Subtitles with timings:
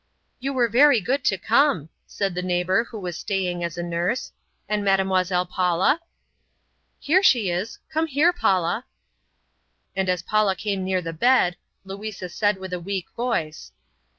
[0.39, 4.31] "You were very good to come," said the neighbor who was staying as nurse.
[4.67, 5.99] "And Mademoiselle Paula?"
[6.99, 7.77] "Here she is.
[7.87, 8.85] Come here, Paula."
[9.95, 13.73] And as Paula came near the bed, Louisa said with a weak voice.